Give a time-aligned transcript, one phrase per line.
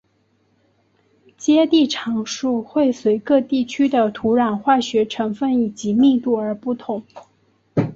[1.37, 7.03] 接地常数会随各地区的土壤化学成份以及密度而不同。